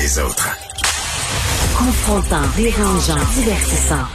Les 0.00 0.18
autres. 0.18 0.48
Confrontant, 1.76 2.42
dérangeant, 2.56 3.18
divertissant. 3.34 4.06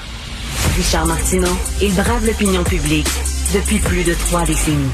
Richard 0.76 1.06
Martineau, 1.06 1.56
il 1.80 1.94
brave 1.94 2.26
l'opinion 2.26 2.64
publique 2.64 3.08
depuis 3.54 3.78
plus 3.78 4.04
de 4.04 4.14
trois 4.14 4.46
décennies. 4.46 4.92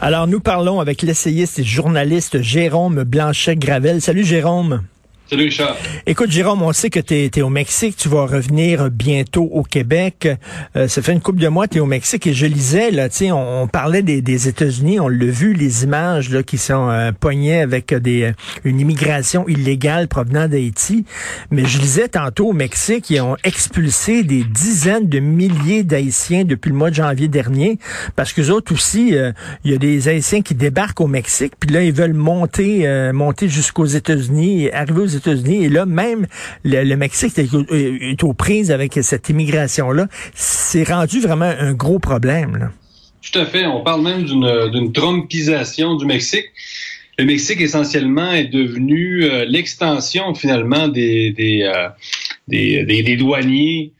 Alors, 0.00 0.26
nous 0.26 0.40
parlons 0.40 0.80
avec 0.80 1.02
l'essayiste 1.02 1.58
et 1.58 1.64
journaliste 1.64 2.40
Jérôme 2.40 3.04
Blanchet-Gravel. 3.04 4.00
Salut, 4.00 4.24
Jérôme. 4.24 4.82
Salut 5.30 5.44
Richard. 5.44 5.76
Écoute, 6.06 6.30
Jérôme, 6.30 6.62
on 6.62 6.72
sait 6.72 6.88
que 6.88 7.00
tu 7.00 7.14
es, 7.14 7.42
au 7.42 7.50
Mexique, 7.50 7.96
tu 7.96 8.08
vas 8.08 8.24
revenir 8.24 8.90
bientôt 8.90 9.44
au 9.52 9.62
Québec. 9.62 10.26
Euh, 10.74 10.88
ça 10.88 11.02
fait 11.02 11.12
une 11.12 11.20
couple 11.20 11.40
de 11.40 11.48
mois 11.48 11.68
tu 11.68 11.76
es 11.76 11.80
au 11.80 11.86
Mexique 11.86 12.26
et 12.26 12.32
je 12.32 12.46
lisais, 12.46 12.90
là, 12.90 13.08
on, 13.32 13.62
on 13.62 13.68
parlait 13.68 14.00
des, 14.00 14.22
des 14.22 14.48
États-Unis, 14.48 15.00
on 15.00 15.08
l'a 15.08 15.26
vu, 15.26 15.52
les 15.52 15.84
images 15.84 16.30
là, 16.30 16.42
qui 16.42 16.56
sont 16.56 16.88
euh, 16.88 17.12
poignées 17.12 17.60
avec 17.60 17.92
des, 17.92 18.32
une 18.64 18.80
immigration 18.80 19.46
illégale 19.48 20.08
provenant 20.08 20.48
d'Haïti. 20.48 21.04
Mais 21.50 21.66
je 21.66 21.78
lisais 21.78 22.08
tantôt 22.08 22.48
au 22.48 22.52
Mexique, 22.54 23.10
ils 23.10 23.20
ont 23.20 23.36
expulsé 23.44 24.22
des 24.22 24.44
dizaines 24.44 25.10
de 25.10 25.20
milliers 25.20 25.82
d'Haïtiens 25.82 26.44
depuis 26.44 26.70
le 26.70 26.76
mois 26.76 26.88
de 26.88 26.94
janvier 26.94 27.28
dernier 27.28 27.78
parce 28.16 28.32
que 28.32 28.50
autres 28.50 28.72
aussi, 28.72 29.14
euh, 29.14 29.32
il 29.64 29.72
y 29.72 29.74
a 29.74 29.78
des 29.78 30.08
Haïtiens 30.08 30.40
qui 30.40 30.54
débarquent 30.54 31.02
au 31.02 31.06
Mexique, 31.06 31.52
puis 31.60 31.70
là, 31.70 31.82
ils 31.82 31.92
veulent 31.92 32.14
monter, 32.14 32.88
euh, 32.88 33.12
monter 33.12 33.48
jusqu'aux 33.48 33.84
États-Unis, 33.84 34.70
arriver 34.70 35.02
aux 35.02 35.17
Et 35.26 35.68
là, 35.68 35.86
même 35.86 36.26
le, 36.64 36.94
Mexique 36.96 37.38
est, 37.38 38.22
aux 38.22 38.34
prises 38.34 38.70
avec 38.70 38.98
cette 39.02 39.28
immigration-là. 39.28 40.06
C'est 40.34 40.84
rendu 40.84 41.20
vraiment 41.20 41.52
un 41.58 41.72
gros 41.72 41.98
problème. 41.98 42.70
Tout 43.22 43.38
à 43.38 43.46
fait. 43.46 43.66
On 43.66 43.82
parle 43.82 44.02
même 44.02 44.24
d'une 44.24 44.92
trompisation 44.92 45.96
du 45.96 46.06
Mexique. 46.06 46.46
Le 47.18 47.24
Mexique, 47.24 47.60
essentiellement, 47.60 48.32
est 48.32 48.44
devenu 48.44 49.24
euh, 49.24 49.44
l'extension, 49.44 50.34
finalement, 50.34 50.86
des, 50.86 51.32
des, 51.32 51.62
euh, 51.62 51.88
des, 52.46 53.16
douaniers 53.16 53.92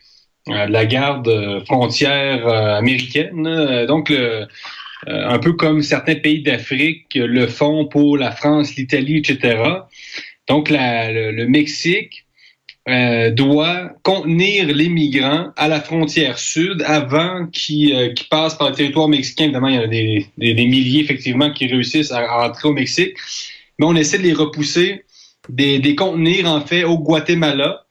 euh, 0.49 0.67
de 0.67 0.73
la 0.73 0.87
garde 0.87 1.65
frontière 1.67 2.47
américaine. 2.47 3.87
Donc, 3.89 4.11
le, 4.11 4.47
un 5.07 5.39
peu 5.41 5.53
comme 5.55 5.83
certains 5.83 6.15
pays 6.15 6.43
d'Afrique 6.43 7.15
le 7.15 7.49
font 7.49 7.87
pour 7.87 8.17
la 8.17 8.31
France, 8.31 8.77
l'Italie, 8.77 9.17
etc. 9.17 9.63
Donc, 10.49 10.71
le, 10.71 11.47
Mexique 11.47 12.25
euh, 12.89 13.31
doit 13.31 13.91
contenir 14.03 14.67
les 14.67 14.89
migrants 14.89 15.49
à 15.57 15.69
la 15.69 15.81
frontière 15.81 16.39
sud 16.39 16.83
avant 16.87 17.47
qu'ils 17.49 17.95
euh, 17.95 18.15
passent 18.31 18.57
par 18.57 18.71
le 18.71 18.75
territoire 18.75 19.09
mexicain. 19.09 19.45
Évidemment, 19.45 19.69
il 19.69 19.75
y 19.75 19.79
en 19.79 19.83
a 19.83 19.87
des, 19.87 20.27
milliers, 20.39 21.01
effectivement, 21.01 21.51
qui 21.53 21.67
réussissent 21.67 22.13
à, 22.13 22.27
rentrer 22.27 22.69
au 22.69 22.73
Mexique. 22.73 23.15
Mais 23.79 23.87
on 23.87 23.95
essaie 23.95 24.19
de 24.19 24.23
les 24.23 24.33
repousser, 24.33 25.05
des, 25.49 25.79
des 25.79 25.95
contenir, 25.95 26.47
en 26.47 26.63
fait, 26.63 26.85
au 26.85 26.99
Guatemala 26.99 27.85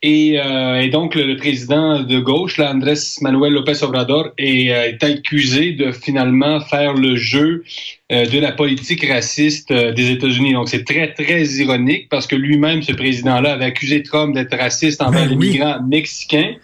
et, 0.00 0.38
euh, 0.38 0.80
et, 0.80 0.90
donc, 0.90 1.16
le, 1.16 1.36
président 1.36 2.00
de 2.00 2.20
gauche, 2.20 2.56
là, 2.56 2.70
Andrés 2.72 2.94
Manuel 3.20 3.52
López 3.52 3.82
Obrador, 3.82 4.28
est, 4.38 4.70
euh, 4.70 4.90
est, 4.90 5.02
accusé 5.02 5.72
de 5.72 5.90
finalement 5.90 6.60
faire 6.60 6.94
le 6.94 7.16
jeu 7.16 7.64
euh, 8.12 8.24
de 8.26 8.38
la 8.38 8.52
politique 8.52 9.04
raciste 9.04 9.72
des 9.72 10.10
États-Unis. 10.12 10.52
Donc, 10.52 10.68
c'est 10.68 10.84
très, 10.84 11.12
très 11.12 11.42
ironique 11.44 12.08
parce 12.10 12.28
que 12.28 12.36
lui-même, 12.36 12.82
ce 12.82 12.92
président-là, 12.92 13.54
avait 13.54 13.64
accusé 13.64 14.04
Trump 14.04 14.34
d'être 14.34 14.56
raciste 14.56 15.02
envers 15.02 15.24
ben 15.24 15.30
les 15.30 15.36
migrants 15.36 15.82
mexicains. 15.82 16.54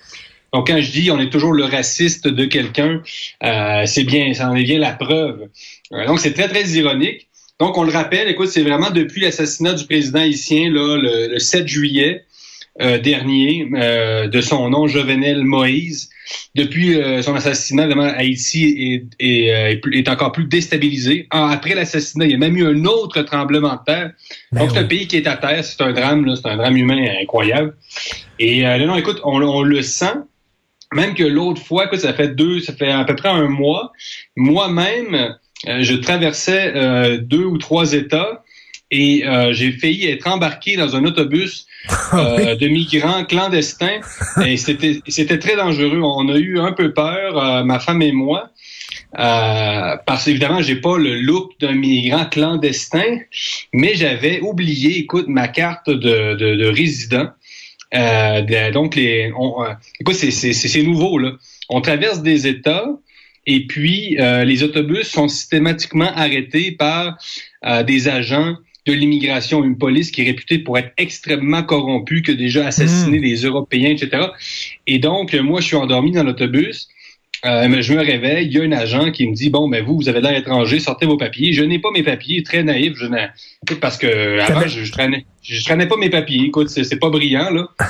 Donc, 0.52 0.68
quand 0.68 0.80
je 0.80 0.92
dis 0.92 1.10
on 1.10 1.18
est 1.18 1.30
toujours 1.30 1.52
le 1.52 1.64
raciste 1.64 2.28
de 2.28 2.44
quelqu'un, 2.44 3.02
c'est 3.86 4.04
bien, 4.04 4.32
ça 4.34 4.48
en 4.48 4.54
est 4.54 4.62
bien 4.62 4.78
la 4.78 4.92
preuve. 4.92 5.48
donc, 6.06 6.20
c'est 6.20 6.34
très, 6.34 6.46
très 6.46 6.64
ironique. 6.68 7.26
Donc, 7.58 7.76
on 7.76 7.82
le 7.82 7.90
rappelle, 7.90 8.28
écoute, 8.28 8.48
c'est 8.48 8.62
vraiment 8.62 8.90
depuis 8.90 9.20
l'assassinat 9.20 9.74
du 9.74 9.84
président 9.86 10.20
haïtien, 10.20 10.70
là, 10.70 10.96
le, 10.96 11.32
le 11.32 11.38
7 11.40 11.66
juillet, 11.66 12.24
euh, 12.82 12.98
dernier 12.98 13.68
euh, 13.76 14.26
de 14.26 14.40
son 14.40 14.68
nom, 14.68 14.88
Jovenel 14.88 15.44
Moïse. 15.44 16.10
Depuis 16.56 17.00
euh, 17.00 17.22
son 17.22 17.36
assassinat, 17.36 17.86
Haïti 18.16 19.06
est, 19.20 19.24
est, 19.24 19.80
est, 19.92 20.08
encore 20.08 20.32
plus 20.32 20.46
déstabilisé. 20.46 21.28
Ah, 21.30 21.50
après 21.50 21.76
l'assassinat, 21.76 22.24
il 22.24 22.32
y 22.32 22.34
a 22.34 22.38
même 22.38 22.56
eu 22.56 22.66
un 22.66 22.84
autre 22.84 23.22
tremblement 23.22 23.74
de 23.74 23.84
terre. 23.86 24.10
Ben 24.50 24.62
Donc, 24.62 24.70
c'est 24.72 24.78
un 24.78 24.84
pays 24.84 25.06
qui 25.06 25.16
est 25.16 25.28
à 25.28 25.36
terre. 25.36 25.64
C'est 25.64 25.82
un 25.82 25.92
drame, 25.92 26.34
c'est 26.34 26.48
un 26.48 26.56
drame 26.56 26.76
humain 26.76 27.06
incroyable. 27.22 27.76
Et 28.40 28.62
là, 28.62 28.84
non, 28.84 28.96
écoute, 28.96 29.20
on, 29.22 29.40
on 29.40 29.62
le 29.62 29.82
sent. 29.82 30.14
Même 30.92 31.14
que 31.14 31.22
l'autre 31.22 31.62
fois, 31.62 31.84
écoute, 31.84 32.00
ça 32.00 32.12
fait 32.12 32.34
deux, 32.34 32.58
ça 32.58 32.72
fait 32.72 32.90
à 32.90 33.04
peu 33.04 33.14
près 33.14 33.28
un 33.28 33.46
mois. 33.46 33.92
Moi-même, 34.34 35.36
je 35.64 35.94
traversais 35.94 37.18
deux 37.18 37.44
ou 37.44 37.58
trois 37.58 37.92
États 37.92 38.43
et 38.94 39.26
euh, 39.26 39.52
j'ai 39.52 39.72
failli 39.72 40.06
être 40.06 40.28
embarqué 40.28 40.76
dans 40.76 40.94
un 40.94 41.04
autobus 41.04 41.66
ah 41.88 42.36
euh, 42.38 42.54
de 42.54 42.68
migrants 42.68 43.24
clandestins 43.24 44.00
et 44.46 44.56
c'était 44.56 45.00
c'était 45.08 45.40
très 45.40 45.56
dangereux. 45.56 46.00
On 46.00 46.28
a 46.28 46.36
eu 46.36 46.60
un 46.60 46.72
peu 46.72 46.92
peur, 46.92 47.36
euh, 47.36 47.64
ma 47.64 47.80
femme 47.80 48.02
et 48.02 48.12
moi. 48.12 48.50
parce 49.12 50.24
qu'évidemment, 50.24 50.62
j'ai 50.62 50.76
pas 50.76 50.96
le 50.96 51.20
look 51.20 51.58
d'un 51.60 51.72
migrant 51.72 52.24
clandestin, 52.26 53.18
mais 53.72 53.94
j'avais 53.96 54.40
oublié, 54.40 54.98
écoute, 54.98 55.26
ma 55.26 55.48
carte 55.48 55.90
de, 55.90 56.34
de, 56.34 56.66
résident. 56.66 57.28
donc, 58.72 58.94
les, 58.94 59.32
écoute, 60.00 60.14
c'est 60.14 60.82
nouveau 60.82 61.18
là. 61.18 61.32
On 61.68 61.80
traverse 61.80 62.22
des 62.22 62.46
États, 62.46 62.86
et 63.46 63.66
puis 63.66 64.16
les 64.50 64.62
autobus 64.62 65.08
sont 65.08 65.28
systématiquement 65.28 66.12
arrêtés 66.14 66.70
par 66.72 67.18
des 67.86 68.08
agents 68.08 68.54
de 68.86 68.92
l'immigration, 68.92 69.64
une 69.64 69.78
police 69.78 70.10
qui 70.10 70.22
est 70.22 70.24
réputée 70.24 70.58
pour 70.58 70.78
être 70.78 70.92
extrêmement 70.96 71.62
corrompue, 71.62 72.22
qui 72.22 72.32
a 72.32 72.34
déjà 72.34 72.66
assassiné 72.66 73.18
des 73.20 73.44
hmm. 73.44 73.48
Européens, 73.48 73.90
etc. 73.90 74.26
Et 74.86 74.98
donc, 74.98 75.32
moi, 75.34 75.60
je 75.60 75.66
suis 75.66 75.76
endormi 75.76 76.12
dans 76.12 76.22
l'autobus. 76.22 76.88
Euh, 77.44 77.82
je 77.82 77.92
me 77.92 78.00
réveille, 78.00 78.46
il 78.46 78.52
y 78.54 78.60
a 78.60 78.64
un 78.64 78.72
agent 78.72 79.10
qui 79.10 79.28
me 79.28 79.34
dit 79.34 79.50
bon 79.50 79.68
ben 79.68 79.84
vous 79.84 79.96
vous 79.96 80.08
avez 80.08 80.22
l'air 80.22 80.34
étranger, 80.34 80.80
sortez 80.80 81.04
vos 81.04 81.18
papiers. 81.18 81.52
Je 81.52 81.62
n'ai 81.62 81.78
pas 81.78 81.90
mes 81.90 82.02
papiers, 82.02 82.42
très 82.42 82.62
naïf, 82.62 82.94
je 82.96 83.04
n'ai 83.04 83.28
parce 83.82 83.98
que 83.98 84.40
avant 84.40 84.66
je, 84.66 84.82
je, 84.82 84.90
traînais 84.90 85.26
je 85.42 85.62
traînais 85.62 85.86
pas 85.86 85.98
mes 85.98 86.08
papiers. 86.08 86.44
Écoute, 86.46 86.70
c'est 86.70 86.98
pas 86.98 87.10
brillant 87.10 87.50
là. 87.50 87.68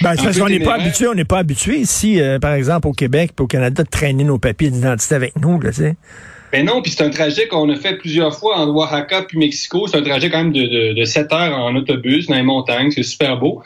Ben, 0.00 0.14
parce 0.16 0.38
qu'on 0.38 0.48
n'est 0.48 0.60
pas 0.60 0.74
habitué, 0.74 1.08
on 1.08 1.14
n'est 1.14 1.24
pas 1.24 1.38
habitué 1.38 1.78
ici, 1.78 2.20
euh, 2.20 2.38
par 2.38 2.54
exemple, 2.54 2.88
au 2.88 2.92
Québec 2.92 3.32
et 3.38 3.42
au 3.42 3.46
Canada, 3.46 3.82
de 3.82 3.88
traîner 3.88 4.24
nos 4.24 4.38
papiers 4.38 4.70
d'identité 4.70 5.14
avec 5.14 5.36
nous, 5.40 5.60
là, 5.60 5.70
tu 5.70 5.76
sais. 5.76 5.96
Ben 6.54 6.64
non, 6.66 6.82
puis 6.82 6.92
c'est 6.92 7.02
un 7.02 7.10
trajet 7.10 7.48
qu'on 7.48 7.68
a 7.68 7.74
fait 7.74 7.96
plusieurs 7.96 8.38
fois 8.38 8.58
en 8.58 8.68
Oaxaca 8.68 9.22
puis 9.22 9.38
Mexico. 9.38 9.88
C'est 9.88 9.96
un 9.96 10.02
trajet 10.02 10.30
quand 10.30 10.38
même 10.38 10.52
de, 10.52 10.92
de, 10.92 11.04
7 11.04 11.32
heures 11.32 11.58
en 11.58 11.74
autobus 11.74 12.28
dans 12.28 12.36
les 12.36 12.44
montagnes. 12.44 12.92
C'est 12.92 13.02
super 13.02 13.40
beau. 13.40 13.60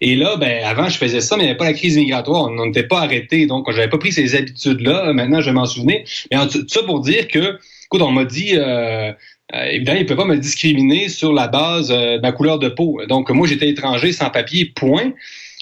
Et 0.00 0.14
là, 0.14 0.36
ben 0.36 0.62
avant, 0.64 0.88
je 0.88 0.96
faisais 0.96 1.20
ça, 1.20 1.36
mais 1.36 1.42
il 1.42 1.46
n'y 1.46 1.50
avait 1.50 1.58
pas 1.58 1.64
la 1.64 1.72
crise 1.72 1.96
migratoire. 1.96 2.44
On 2.44 2.66
n'était 2.66 2.84
pas 2.84 3.00
arrêté, 3.00 3.46
donc 3.46 3.68
j'avais 3.72 3.88
pas 3.88 3.98
pris 3.98 4.12
ces 4.12 4.36
habitudes-là. 4.36 5.12
Maintenant, 5.12 5.40
je 5.40 5.50
m'en 5.50 5.66
souvenais. 5.66 6.04
Mais 6.30 6.36
en, 6.36 6.46
tout 6.46 6.64
ça 6.68 6.84
pour 6.84 7.00
dire 7.00 7.26
que, 7.26 7.58
écoute, 7.86 8.00
on 8.00 8.12
m'a 8.12 8.24
dit, 8.24 8.52
euh, 8.54 9.10
euh, 9.52 9.64
évidemment, 9.64 9.98
il 9.98 10.04
ne 10.04 10.08
peut 10.08 10.14
pas 10.14 10.24
me 10.24 10.36
discriminer 10.36 11.08
sur 11.08 11.32
la 11.32 11.48
base 11.48 11.90
euh, 11.90 12.18
de 12.18 12.22
ma 12.22 12.30
couleur 12.30 12.60
de 12.60 12.68
peau. 12.68 13.00
Donc, 13.08 13.28
moi, 13.30 13.48
j'étais 13.48 13.68
étranger 13.68 14.12
sans 14.12 14.30
papier, 14.30 14.66
point. 14.66 15.14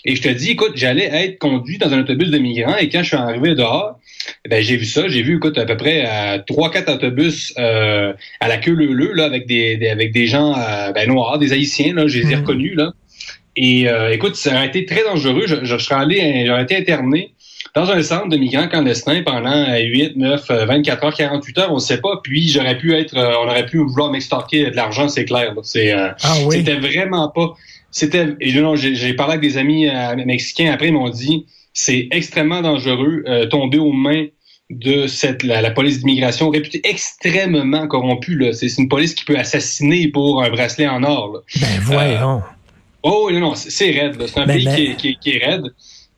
Et 0.04 0.16
je 0.16 0.20
te 0.20 0.28
dis, 0.28 0.50
écoute, 0.50 0.72
j'allais 0.74 1.06
être 1.06 1.38
conduit 1.38 1.78
dans 1.78 1.94
un 1.94 2.00
autobus 2.00 2.30
de 2.30 2.36
migrants 2.36 2.76
et 2.76 2.90
quand 2.90 3.02
je 3.02 3.08
suis 3.08 3.16
arrivé 3.16 3.54
dehors, 3.54 3.98
ben, 4.48 4.62
j'ai 4.62 4.76
vu 4.76 4.84
ça. 4.84 5.08
J'ai 5.08 5.22
vu, 5.22 5.36
écoute, 5.36 5.58
à 5.58 5.64
peu 5.64 5.76
près 5.76 6.04
euh, 6.06 6.38
trois, 6.46 6.70
quatre 6.70 6.92
autobus 6.92 7.54
euh, 7.58 8.12
à 8.40 8.48
la 8.48 8.56
queue 8.58 8.72
leu 8.72 9.12
là, 9.12 9.24
avec 9.24 9.46
des, 9.46 9.88
avec 9.88 10.12
des 10.12 10.26
gens 10.26 10.54
euh, 10.54 10.92
ben, 10.92 11.08
noirs, 11.08 11.38
des 11.38 11.52
haïtiens, 11.52 11.94
là, 11.94 12.06
je 12.06 12.18
les 12.18 12.32
ai 12.32 12.36
mhm. 12.36 12.42
reconnus, 12.42 12.76
là. 12.76 12.92
Et 13.60 13.86
écoute, 14.12 14.36
ça 14.36 14.60
a 14.60 14.64
été 14.64 14.86
très 14.86 15.02
dangereux. 15.02 15.42
Je, 15.46 15.64
je, 15.64 15.78
serais 15.78 15.96
allé, 15.96 16.44
j'aurais 16.46 16.62
été 16.62 16.76
interné 16.76 17.32
dans 17.74 17.90
un 17.90 18.00
centre 18.04 18.28
de 18.28 18.36
migrants 18.36 18.68
clandestins 18.68 19.24
pendant 19.24 19.76
8, 19.76 20.16
9, 20.16 20.48
24 20.48 21.04
heures, 21.04 21.14
48 21.14 21.58
heures, 21.58 21.72
on 21.72 21.74
ne 21.74 21.80
sait 21.80 22.00
pas. 22.00 22.20
Puis 22.22 22.46
j'aurais 22.46 22.78
pu 22.78 22.94
être, 22.94 23.16
on 23.16 23.48
aurait 23.48 23.66
pu 23.66 23.78
vouloir 23.78 24.12
m'extorquer 24.12 24.70
de 24.70 24.76
l'argent, 24.76 25.08
c'est 25.08 25.24
clair. 25.24 25.54
C'est, 25.64 25.90
ah 25.90 26.14
c'était 26.52 26.76
vraiment 26.76 27.30
pas 27.30 27.56
c'était, 27.90 28.36
j'ai 28.40 29.14
parlé 29.14 29.34
avec 29.34 29.40
des 29.40 29.56
amis 29.56 29.88
euh, 29.88 30.16
mexicains 30.24 30.72
après, 30.72 30.88
ils 30.88 30.92
m'ont 30.92 31.08
dit, 31.08 31.46
c'est 31.72 32.08
extrêmement 32.10 32.60
dangereux 32.62 33.22
euh, 33.26 33.46
tomber 33.46 33.78
aux 33.78 33.92
mains 33.92 34.26
de 34.70 35.06
cette 35.06 35.42
la, 35.44 35.70
police 35.70 36.00
d'immigration 36.00 36.50
réputée 36.50 36.80
extrêmement 36.84 37.86
corrompue. 37.86 38.52
C'est 38.52 38.76
une 38.76 38.88
police 38.88 39.14
qui 39.14 39.24
peut 39.24 39.38
assassiner 39.38 40.08
pour 40.08 40.42
un 40.42 40.50
bracelet 40.50 40.86
en 40.86 41.02
or. 41.04 41.42
Ben 41.60 41.80
voyons. 41.80 42.42
Oh 43.02 43.30
non, 43.32 43.40
non, 43.40 43.54
c'est 43.54 43.90
raide. 43.90 44.22
C'est 44.26 44.38
un 44.40 44.46
Ben, 44.46 44.54
pays 44.56 44.64
ben- 44.66 44.74
Qui, 44.76 44.86
est, 44.86 44.96
qui 44.96 45.08
est- 45.08 45.18
qui 45.20 45.30
est 45.30 45.46
raide. 45.46 45.64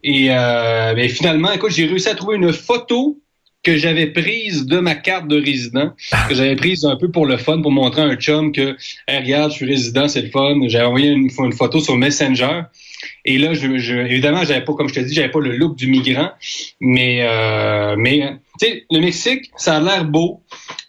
Et 0.03 0.27
euh, 0.31 0.95
ben, 0.95 1.09
finalement, 1.09 1.53
écoute, 1.53 1.71
j'ai 1.73 1.87
réussi 1.87 2.09
à 2.09 2.15
trouver 2.15 2.37
une 2.37 2.53
photo 2.53 3.21
que 3.63 3.77
j'avais 3.77 4.07
prise 4.07 4.67
de 4.67 4.79
ma 4.79 4.95
carte 4.95 5.29
de 5.29 5.41
résident, 5.41 5.93
que 6.29 6.35
j'avais 6.35 6.57
prise 6.57 6.85
un 6.85 6.97
peu 6.97 7.11
pour 7.11 7.27
le 7.27 7.37
fun, 7.37 7.61
pour 7.61 7.71
montrer 7.71 8.03
à 8.03 8.05
un 8.05 8.17
chum 8.17 8.53
que, 8.53 8.77
Hey, 9.07 9.23
regarde, 9.23 9.51
je 9.51 9.57
suis 9.57 9.67
résident, 9.67 10.09
c'est 10.09 10.23
le 10.23 10.31
fun. 10.31 10.57
J'avais 10.69 10.87
envoyé 10.87 11.11
une, 11.11 11.29
une 11.39 11.53
photo 11.53 11.81
sur 11.81 11.97
Messenger. 11.97 12.63
Et 13.25 13.39
là, 13.39 13.55
je, 13.55 13.79
je, 13.79 13.97
évidemment, 13.97 14.45
j'avais 14.45 14.65
pas, 14.65 14.75
comme 14.75 14.89
je 14.89 14.95
te 14.95 15.01
dis, 15.01 15.15
j'avais 15.15 15.31
pas 15.31 15.41
le 15.41 15.57
look 15.57 15.77
du 15.77 15.89
migrant, 15.89 16.31
mais, 16.81 17.21
euh, 17.23 17.97
mais, 17.99 18.37
tu 18.59 18.67
sais, 18.67 18.85
le 18.91 19.01
Mexique, 19.01 19.51
ça 19.57 19.77
a 19.77 19.81
l'air 19.81 20.05
beau. 20.05 20.43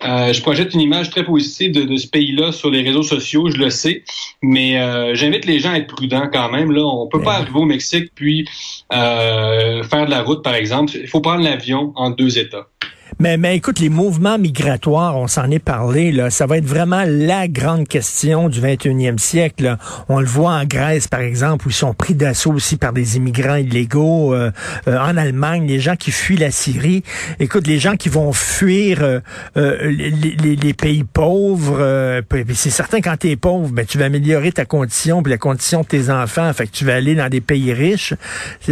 Euh, 0.04 0.34
je 0.34 0.42
projette 0.42 0.74
une 0.74 0.82
image 0.82 1.10
très 1.12 1.24
positive 1.24 1.72
de, 1.72 1.84
de 1.84 1.98
ce 1.98 2.08
pays-là 2.08 2.52
sur 2.52 2.72
les 2.72 2.82
réseaux 2.82 3.04
sociaux, 3.04 3.50
je 3.50 3.58
le 3.58 3.70
sais, 3.70 4.04
mais 4.42 4.80
euh, 4.80 5.14
j'invite 5.14 5.46
les 5.46 5.60
gens 5.60 5.72
à 5.72 5.78
être 5.78 5.94
prudents 5.94 6.28
quand 6.32 6.50
même. 6.52 6.72
Là, 6.72 6.84
on 6.84 7.08
peut 7.08 7.22
pas 7.22 7.36
arriver 7.36 7.60
au 7.60 7.66
Mexique 7.66 8.12
puis 8.16 8.48
euh, 8.94 9.84
faire 9.84 10.06
de 10.06 10.12
la 10.12 10.24
route, 10.24 10.44
par 10.44 10.56
exemple. 10.56 10.94
Il 10.96 11.08
faut 11.08 11.22
prendre 11.22 11.44
l'avion 11.44 11.94
en 11.96 12.10
deux 12.10 12.40
États. 12.40 12.71
Mais, 13.20 13.38
mais 13.38 13.56
écoute, 13.56 13.80
les 13.80 13.90
mouvements 13.90 14.38
migratoires, 14.40 15.16
on 15.18 15.28
s'en 15.28 15.50
est 15.52 15.60
parlé, 15.60 16.12
là, 16.12 16.30
ça 16.30 16.46
va 16.48 16.58
être 16.58 16.66
vraiment 16.66 17.04
la 17.06 17.48
grande 17.48 17.88
question 17.88 18.50
du 18.50 18.60
21e 18.62 19.18
siècle. 19.20 19.78
On 20.10 20.20
le 20.20 20.26
voit 20.26 20.52
en 20.54 20.66
Grèce, 20.66 21.08
par 21.08 21.20
exemple, 21.20 21.68
où 21.68 21.70
ils 21.70 21.74
sont 21.74 21.94
pris 21.94 22.16
d'assaut 22.16 22.52
aussi 22.54 22.78
par 22.78 22.94
des 22.94 23.18
immigrants 23.18 23.56
illégaux. 23.58 24.34
euh, 24.34 24.52
euh, 24.88 24.98
en 24.98 25.18
Allemagne, 25.18 25.68
les 25.68 25.80
gens 25.80 25.96
qui 25.96 26.12
fuient 26.12 26.38
la 26.38 26.52
Syrie. 26.52 27.04
Écoute, 27.40 27.68
les 27.68 27.80
gens 27.80 27.96
qui 27.96 28.10
vont 28.10 28.32
fuir 28.34 29.00
euh, 29.02 29.20
euh, 29.58 29.92
les, 29.92 30.10
les- 30.12 30.56
les 30.56 30.74
pays 30.74 31.04
pauvres, 31.04 31.78
euh, 31.80 32.22
c'est 32.54 32.70
certain 32.70 33.02
quand 33.02 33.18
tu 33.18 33.30
es 33.30 33.36
pauvre, 33.36 33.70
ben, 33.70 33.86
tu 33.86 33.98
vas 33.98 34.06
améliorer 34.06 34.52
ta 34.52 34.66
condition, 34.66 35.22
puis 35.22 35.32
la 35.32 35.38
condition 35.38 35.82
de 35.82 35.86
tes 35.88 36.10
enfants, 36.10 36.52
fait 36.54 36.66
que 36.68 36.72
tu 36.72 36.86
vas 36.86 36.96
aller 36.96 37.16
dans 37.16 37.30
des 37.30 37.42
pays 37.42 37.74
riches. 37.74 38.14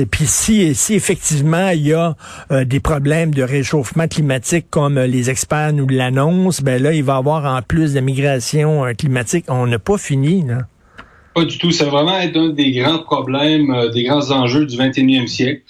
Puis 0.10 0.26
si, 0.26 0.74
si 0.76 0.96
effectivement 0.96 1.70
il 1.70 1.88
y 1.88 1.94
a 1.94 2.16
euh, 2.52 2.64
des 2.66 2.80
problèmes 2.80 3.34
de 3.34 3.44
réchauffement 3.44 4.08
climatique 4.08 4.29
comme 4.70 4.98
euh, 4.98 5.08
les 5.08 5.30
experts 5.30 5.74
nous 5.74 5.88
l'annoncent, 5.88 6.62
ben 6.64 6.82
là, 6.82 6.94
il 6.94 7.04
va 7.04 7.16
y 7.16 7.18
avoir 7.18 7.46
en 7.46 7.62
plus 7.62 7.94
de 7.94 8.00
migration 8.00 8.86
euh, 8.86 8.94
climatique. 8.94 9.46
On 9.48 9.68
n'a 9.68 9.80
pas 9.80 9.98
fini, 9.98 10.44
là. 10.46 10.60
Pas 11.34 11.46
du 11.46 11.58
tout. 11.58 11.72
Ça 11.72 11.86
va 11.86 11.92
vraiment 11.92 12.20
être 12.20 12.38
un 12.38 12.50
des 12.50 12.72
grands 12.72 13.00
problèmes, 13.00 13.72
euh, 13.72 13.90
des 13.90 14.04
grands 14.04 14.32
enjeux 14.32 14.66
du 14.66 14.78
21e 14.78 15.28
siècle. 15.28 15.62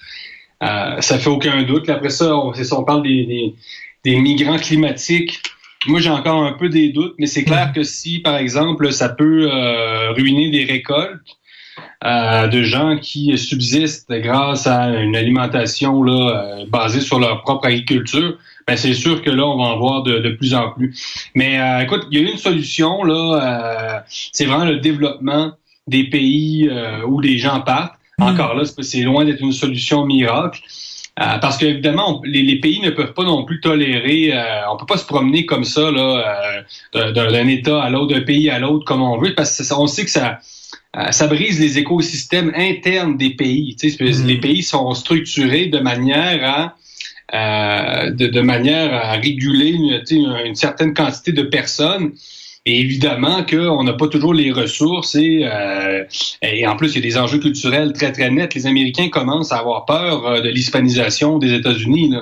Euh, 0.64 1.00
ça 1.02 1.20
fait 1.20 1.30
aucun 1.30 1.64
doute. 1.64 1.90
Après 1.90 2.10
ça, 2.10 2.36
on, 2.36 2.54
ça, 2.54 2.80
on 2.80 2.84
parle 2.84 3.04
des, 3.04 3.26
des, 3.26 3.56
des 4.04 4.18
migrants 4.20 4.58
climatiques. 4.58 5.42
Moi, 5.88 6.02
j'ai 6.02 6.10
encore 6.10 6.44
un 6.44 6.54
peu 6.54 6.68
des 6.68 6.90
doutes, 6.90 7.16
mais 7.20 7.26
c'est 7.26 7.46
clair 7.46 7.72
que 7.74 7.84
si, 7.84 8.20
par 8.20 8.36
exemple, 8.36 8.92
ça 8.92 9.08
peut 9.08 9.50
euh, 9.50 10.12
ruiner 10.12 10.50
des 10.50 10.66
récoltes 10.66 11.22
euh, 12.06 12.48
de 12.48 12.64
gens 12.64 12.98
qui 12.98 13.38
subsistent 13.38 14.12
grâce 14.14 14.68
à 14.68 14.88
une 15.02 15.16
alimentation 15.16 16.02
là, 16.04 16.14
euh, 16.62 16.66
basée 16.68 17.02
sur 17.02 17.20
leur 17.20 17.42
propre 17.42 17.68
agriculture, 17.68 18.38
ben 18.68 18.78
c'est 18.78 18.94
sûr 18.94 19.22
que 19.22 19.30
là, 19.30 19.46
on 19.46 19.58
va 19.58 19.64
en 19.72 19.78
voir 19.80 20.04
de, 20.04 20.20
de 20.20 20.30
plus 20.30 20.54
en 20.54 20.72
plus. 20.72 20.96
Mais 21.36 21.60
euh, 21.60 21.82
écoute, 21.82 22.08
il 22.12 22.20
y 22.22 22.26
a 22.26 22.30
une 22.32 22.38
solution, 22.38 23.04
là, 23.04 23.96
euh, 23.98 24.00
c'est 24.32 24.46
vraiment 24.46 24.66
le 24.66 24.78
développement 24.78 25.52
des 25.88 26.04
pays 26.06 26.70
euh, 26.72 27.04
où 27.06 27.20
les 27.20 27.38
gens 27.38 27.62
partent. 27.62 27.94
Encore 28.22 28.54
là, 28.56 28.64
c'est- 28.66 29.02
loin 29.02 29.26
d'être 29.26 29.42
une 29.42 29.54
solution 29.54 30.06
miracle. 30.06 30.60
Euh, 31.20 31.38
parce 31.40 31.58
qu'évidemment, 31.58 32.22
les, 32.24 32.44
les 32.44 32.60
pays 32.62 32.80
ne 32.82 32.92
peuvent 32.92 33.14
pas 33.14 33.24
non 33.24 33.44
plus 33.44 33.60
tolérer, 33.60 34.32
euh, 34.34 34.70
on 34.72 34.78
peut 34.78 34.86
pas 34.86 34.98
se 34.98 35.06
promener 35.06 35.46
comme 35.46 35.66
ça 35.66 35.90
là, 35.92 36.64
euh, 36.96 37.12
d'un 37.14 37.32
d'un 37.32 37.48
État 37.48 37.82
à 37.82 37.90
l'autre, 37.90 38.14
d'un 38.14 38.22
pays 38.22 38.50
à 38.50 38.60
l'autre 38.60 38.86
comme 38.86 39.02
on 39.02 39.18
veut, 39.18 39.34
parce 39.36 39.58
que 39.58 39.64
ça- 39.64 39.78
on 39.80 39.88
sait 39.88 40.06
que 40.06 40.12
ça, 40.12 40.40
euh, 40.98 41.12
ça 41.12 41.28
brise 41.28 41.60
les 41.60 41.78
écosystèmes 41.78 42.52
internes 42.56 43.18
des 43.18 43.32
pays. 43.32 43.76
Tu 43.80 43.90
sais, 43.90 43.98
c'est- 43.98 44.22
Mhm. 44.22 44.28
Les 44.28 44.40
pays 44.40 44.64
sont 44.64 44.94
structurés 44.94 45.68
de 45.68 45.80
manière 45.80 46.44
à 46.44 46.76
euh, 47.32 48.10
de, 48.10 48.26
de 48.26 48.42
manière 48.42 48.92
à 48.92 49.12
réguler 49.12 49.70
une, 49.70 50.00
tu 50.00 50.16
sais, 50.16 50.22
une, 50.48 50.56
certaine 50.56 50.96
quantité 50.96 51.32
de 51.32 51.44
personnes. 51.44 52.14
Et 52.66 52.80
évidemment 52.82 53.44
qu'on 53.46 53.84
n'a 53.84 53.94
pas 53.94 54.08
toujours 54.08 54.34
les 54.34 54.52
ressources 54.52 55.14
et, 55.14 55.42
euh, 55.44 56.04
et 56.42 56.66
en 56.68 56.76
plus, 56.76 56.90
il 56.90 56.96
y 56.96 56.98
a 56.98 57.02
des 57.02 57.18
enjeux 57.20 57.38
culturels 57.38 57.94
très, 57.94 58.12
très 58.12 58.32
nets. 58.32 58.56
Les 58.56 58.66
Américains 58.66 59.10
commencent 59.10 59.52
à 59.52 59.58
avoir 59.60 59.86
peur 59.86 60.26
euh, 60.26 60.42
de 60.42 60.50
l'hispanisation 60.50 61.38
des 61.38 61.54
États-Unis. 61.54 62.16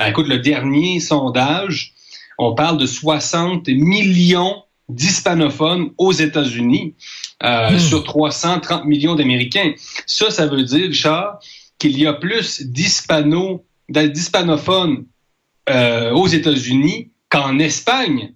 Euh, 0.00 0.06
écoute, 0.06 0.26
le 0.26 0.38
dernier 0.38 0.98
sondage, 0.98 1.92
on 2.36 2.54
parle 2.54 2.78
de 2.78 2.86
60 2.86 3.68
millions 3.68 4.56
d'hispanophones 4.88 5.90
aux 5.98 6.12
États-Unis 6.12 6.94
euh, 7.44 7.70
Hmm. 7.70 7.78
sur 7.78 8.02
330 8.04 8.84
millions 8.84 9.14
d'Américains. 9.14 9.72
Ça, 10.06 10.30
ça 10.30 10.46
veut 10.46 10.62
dire, 10.62 10.88
Richard, 10.88 11.38
qu'il 11.78 11.98
y 11.98 12.06
a 12.06 12.12
plus 12.12 12.62
d'hispano, 12.62 13.64
d'hispanophones 13.88 15.04
euh, 15.70 16.10
aux 16.12 16.26
États-Unis 16.26 17.10
qu'en 17.28 17.58
Espagne. 17.58 18.32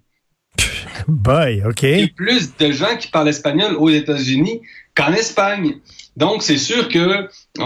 Boy, 1.09 1.63
OK. 1.67 1.83
Il 1.83 2.01
y 2.01 2.03
a 2.05 2.09
plus 2.15 2.57
de 2.57 2.71
gens 2.73 2.97
qui 2.99 3.09
parlent 3.09 3.29
espagnol 3.29 3.75
aux 3.77 3.89
États-Unis 3.89 4.61
qu'en 4.95 5.13
Espagne. 5.13 5.77
Donc, 6.17 6.43
c'est 6.43 6.59
sûr 6.59 6.89
que 6.89 7.29
on, 7.59 7.65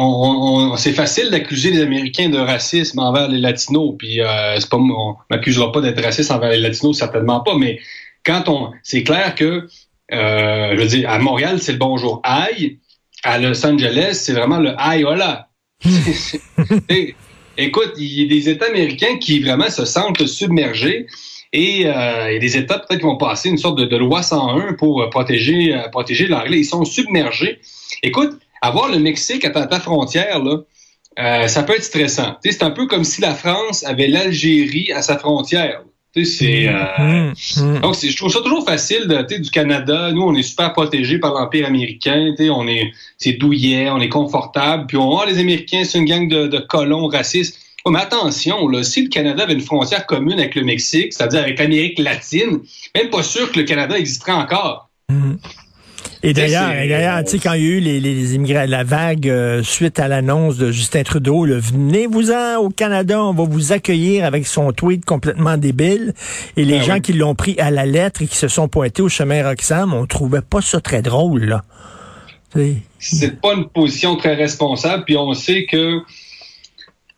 on- 0.72 0.76
c'est 0.76 0.92
facile 0.92 1.30
d'accuser 1.30 1.70
les 1.72 1.82
Américains 1.82 2.28
de 2.28 2.38
racisme 2.38 3.00
envers 3.00 3.28
les 3.28 3.38
Latinos. 3.40 3.94
Puis, 3.98 4.20
euh, 4.22 4.58
c'est 4.58 4.68
pas, 4.70 4.76
on 4.78 5.16
m'accusera 5.30 5.72
pas 5.72 5.80
d'être 5.80 6.02
raciste 6.02 6.30
envers 6.30 6.50
les 6.50 6.60
Latinos, 6.60 6.96
certainement 6.96 7.40
pas. 7.40 7.56
Mais 7.58 7.80
quand 8.24 8.48
on, 8.48 8.70
c'est 8.82 9.02
clair 9.02 9.34
que, 9.34 9.66
je 10.10 10.76
veux 10.76 10.86
dire, 10.86 11.08
à 11.10 11.18
Montréal, 11.18 11.58
c'est 11.60 11.72
le 11.72 11.78
bonjour 11.78 12.20
aïe. 12.24 12.78
À 13.22 13.38
Los 13.38 13.66
Angeles, 13.66 14.20
c'est 14.22 14.32
vraiment 14.32 14.58
le 14.58 14.74
aïe 14.78 15.04
hola. 15.04 15.48
Et, 16.88 17.14
écoute, 17.58 17.92
il 17.96 18.22
y 18.22 18.24
a 18.24 18.28
des 18.28 18.48
États 18.48 18.66
américains 18.66 19.18
qui 19.18 19.40
vraiment 19.40 19.70
se 19.70 19.84
sentent 19.84 20.26
submergés. 20.26 21.06
Et 21.52 21.86
euh, 21.86 22.30
il 22.30 22.34
y 22.34 22.36
a 22.36 22.38
des 22.38 22.56
États 22.56 22.78
peut-être 22.78 23.00
qui 23.00 23.06
vont 23.06 23.16
passer 23.16 23.48
une 23.48 23.58
sorte 23.58 23.78
de, 23.78 23.86
de 23.86 23.96
loi 23.96 24.22
101 24.22 24.74
pour 24.74 25.02
euh, 25.02 25.08
protéger, 25.08 25.74
euh, 25.74 25.88
protéger 25.88 26.26
l'anglais. 26.26 26.58
Ils 26.58 26.64
sont 26.64 26.84
submergés. 26.84 27.60
Écoute, 28.02 28.38
avoir 28.60 28.90
le 28.90 28.98
Mexique 28.98 29.44
à 29.44 29.50
ta, 29.50 29.66
ta 29.66 29.80
frontière, 29.80 30.42
là, 30.42 30.58
euh, 31.18 31.48
ça 31.48 31.62
peut 31.62 31.74
être 31.74 31.84
stressant. 31.84 32.36
C'est 32.44 32.62
un 32.62 32.70
peu 32.70 32.86
comme 32.86 33.04
si 33.04 33.20
la 33.20 33.34
France 33.34 33.84
avait 33.84 34.08
l'Algérie 34.08 34.92
à 34.92 35.02
sa 35.02 35.18
frontière. 35.18 35.82
C'est... 36.24 36.68
euh, 36.68 37.32
donc, 37.80 37.94
c'est- 37.96 38.08
je 38.08 38.16
trouve 38.16 38.32
ça 38.32 38.40
toujours 38.40 38.64
facile 38.64 39.06
de, 39.06 39.16
tu 39.22 39.34
sais, 39.34 39.40
du 39.40 39.50
Canada. 39.50 40.10
Nous, 40.12 40.22
on 40.22 40.34
est 40.34 40.42
super 40.42 40.72
protégés 40.72 41.18
par 41.18 41.34
l'Empire 41.34 41.66
américain. 41.66 42.32
tu 42.36 42.44
sais, 42.44 42.50
On 42.50 42.66
est, 42.66 42.92
c'est 43.18 43.32
douillet, 43.32 43.90
on 43.90 44.00
est 44.00 44.08
confortable. 44.08 44.86
Puis 44.86 44.96
on 44.96 45.08
voit 45.10 45.26
les 45.26 45.38
Américains, 45.38 45.82
c'est 45.84 45.98
une 45.98 46.04
gang 46.06 46.28
de, 46.28 46.46
de 46.46 46.58
colons 46.58 47.06
racistes. 47.06 47.58
Oh, 47.84 47.90
mais 47.90 48.00
attention, 48.00 48.66
là, 48.68 48.82
si 48.82 49.02
le 49.02 49.08
Canada 49.08 49.44
avait 49.44 49.52
une 49.52 49.60
frontière 49.60 50.06
commune 50.06 50.40
avec 50.40 50.54
le 50.56 50.64
Mexique, 50.64 51.12
c'est-à-dire 51.12 51.40
avec 51.42 51.58
l'Amérique 51.58 51.98
latine, 52.00 52.60
même 52.96 53.10
pas 53.10 53.22
sûr 53.22 53.52
que 53.52 53.58
le 53.60 53.64
Canada 53.64 53.96
existerait 53.96 54.32
encore. 54.32 54.88
Et 56.26 56.32
d'ailleurs, 56.32 57.22
tu 57.22 57.30
sais, 57.30 57.38
quand 57.38 57.52
il 57.52 57.62
y 57.62 57.66
a 57.66 57.68
eu 57.68 57.78
les, 57.78 58.00
les 58.00 58.34
immigrants, 58.34 58.64
la 58.66 58.82
vague 58.82 59.28
euh, 59.28 59.62
suite 59.62 60.00
à 60.00 60.08
l'annonce 60.08 60.56
de 60.56 60.72
Justin 60.72 61.04
Trudeau, 61.04 61.44
là, 61.44 61.56
venez-vous-en 61.56 62.56
au 62.56 62.68
Canada, 62.68 63.22
on 63.22 63.32
va 63.32 63.44
vous 63.44 63.70
accueillir 63.70 64.24
avec 64.24 64.44
son 64.44 64.72
tweet 64.72 65.04
complètement 65.04 65.56
débile. 65.56 66.14
Et 66.56 66.64
les 66.64 66.78
Ben 66.78 66.82
gens 66.82 66.94
oui. 66.94 67.00
qui 67.00 67.12
l'ont 67.12 67.36
pris 67.36 67.56
à 67.60 67.70
la 67.70 67.86
lettre 67.86 68.22
et 68.22 68.26
qui 68.26 68.36
se 68.36 68.48
sont 68.48 68.66
pointés 68.66 69.02
au 69.02 69.08
chemin 69.08 69.48
Roxham, 69.48 69.94
on 69.94 70.04
trouvait 70.06 70.42
pas 70.42 70.60
ça 70.60 70.80
très 70.80 71.00
drôle, 71.00 71.44
là. 71.44 71.64
C'est 72.98 73.40
pas 73.40 73.54
une 73.54 73.68
position 73.68 74.16
très 74.16 74.34
responsable. 74.34 75.04
Puis 75.04 75.16
on 75.16 75.32
sait 75.34 75.66
que, 75.66 75.98
tu 76.00 76.06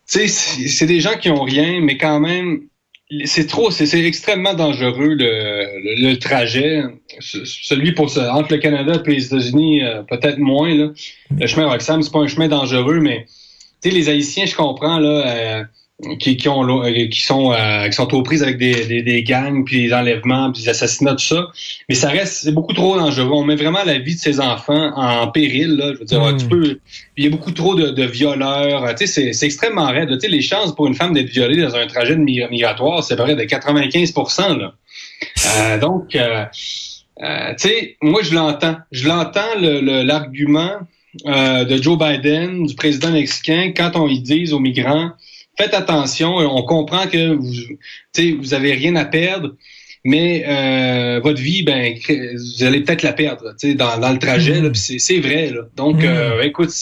sais, 0.05 0.27
c'est 0.27 0.67
c'est 0.67 0.85
des 0.85 0.99
gens 0.99 1.17
qui 1.19 1.31
ont 1.31 1.41
rien, 1.41 1.79
mais 1.81 1.97
quand 1.97 2.19
même, 2.19 2.59
c'est 3.25 3.47
trop, 3.47 3.71
c'est 3.71 3.99
extrêmement 4.05 4.53
dangereux 4.53 5.13
le, 5.15 5.79
le, 5.83 6.09
le 6.09 6.19
trajet. 6.19 6.83
Ce- 7.19 7.43
Celui 7.45 7.93
pour 7.93 8.09
ce- 8.09 8.19
entre 8.19 8.51
le 8.53 8.59
Canada 8.59 9.01
et 9.05 9.09
les 9.11 9.25
États-Unis, 9.25 9.83
euh, 9.83 10.03
peut-être 10.03 10.37
moins. 10.37 10.73
Là. 10.75 10.91
Le 11.31 11.47
chemin 11.47 11.67
Roxham, 11.67 12.01
c'est 12.03 12.11
pas 12.11 12.19
un 12.19 12.27
chemin 12.27 12.47
dangereux, 12.47 12.99
mais 12.99 13.25
les 13.83 14.09
Haïtiens, 14.09 14.45
je 14.45 14.55
comprends 14.55 14.99
là, 14.99 15.25
euh, 15.59 15.63
qui, 16.19 16.37
qui 16.37 16.47
ont 16.47 16.83
euh, 16.85 17.07
qui 17.09 17.21
sont 17.21 17.51
euh, 17.51 17.87
qui 17.89 17.93
sont 17.93 18.13
aux 18.13 18.23
prises 18.23 18.41
avec 18.41 18.57
des, 18.57 18.85
des, 18.85 19.01
des 19.01 19.23
gangs, 19.23 19.65
puis 19.65 19.87
des 19.87 19.93
enlèvements, 19.93 20.51
puis 20.51 20.63
des 20.63 20.69
assassinats, 20.69 21.11
tout 21.15 21.25
ça. 21.25 21.47
Mais 21.89 21.95
ça 21.95 22.09
reste, 22.09 22.43
c'est 22.43 22.53
beaucoup 22.53 22.73
trop 22.73 22.97
dangereux. 22.97 23.29
On 23.33 23.43
met 23.43 23.55
vraiment 23.57 23.83
la 23.85 23.99
vie 23.99 24.15
de 24.15 24.19
ces 24.19 24.39
enfants 24.39 24.93
en 24.95 25.27
péril. 25.27 25.75
Là. 25.75 25.91
Je 25.93 25.99
veux 25.99 26.05
dire, 26.05 26.21
Mm. 26.23 26.37
tu 26.37 26.45
peux. 26.47 26.79
Il 27.17 27.23
y 27.25 27.27
a 27.27 27.29
beaucoup 27.29 27.51
trop 27.51 27.75
de, 27.75 27.89
de 27.89 28.03
violeurs. 28.03 28.87
Tu 28.95 29.05
sais, 29.05 29.07
c'est, 29.07 29.33
c'est 29.33 29.45
extrêmement 29.45 29.87
raide. 29.87 30.09
Tu 30.13 30.19
sais, 30.21 30.27
les 30.29 30.41
chances 30.41 30.73
pour 30.73 30.87
une 30.87 30.95
femme 30.95 31.13
d'être 31.13 31.29
violée 31.29 31.61
dans 31.61 31.75
un 31.75 31.85
trajet 31.87 32.15
de 32.15 32.21
migratoire, 32.21 33.03
c'est 33.03 33.15
près 33.17 33.35
de 33.35 33.43
95% 33.43 34.57
là. 34.57 34.73
Euh, 35.57 35.77
donc, 35.79 36.15
euh, 36.15 36.45
euh, 37.21 37.49
tu 37.59 37.67
sais, 37.67 37.97
moi, 38.01 38.21
je 38.23 38.33
l'entends. 38.33 38.77
Je 38.91 39.05
l'entends, 39.07 39.53
le- 39.59 39.81
le- 39.81 40.03
l'argument 40.03 40.71
euh, 41.25 41.65
de 41.65 41.81
Joe 41.81 41.97
Biden, 41.97 42.65
du 42.67 42.75
président 42.75 43.11
mexicain, 43.11 43.73
quand 43.75 43.91
on 43.95 44.07
y 44.07 44.19
dit 44.21 44.53
aux 44.53 44.59
migrants, 44.59 45.09
faites 45.59 45.73
attention, 45.73 46.35
on 46.37 46.63
comprend 46.63 47.07
que 47.07 47.33
vous, 47.33 47.51
vous 48.39 48.53
avez 48.53 48.73
rien 48.73 48.95
à 48.95 49.05
perdre, 49.05 49.55
mais 50.05 50.45
euh, 50.47 51.19
votre 51.21 51.41
vie, 51.41 51.63
ben, 51.63 51.95
vous 52.07 52.63
allez 52.63 52.81
peut-être 52.81 53.03
la 53.03 53.13
perdre, 53.13 53.53
dans, 53.75 53.99
dans 53.99 54.11
le 54.11 54.19
trajet. 54.19 54.61
Mm. 54.61 54.73
C'est 54.73 55.19
vrai. 55.19 55.49
Là. 55.49 55.63
Donc, 55.75 55.97
mm. 55.97 56.05
euh, 56.05 56.41
écoute, 56.43 56.73